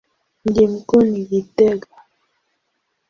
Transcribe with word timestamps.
Mji 0.45 0.67
mkuu 0.67 1.01
ni 1.01 1.25
Gitega. 1.25 1.87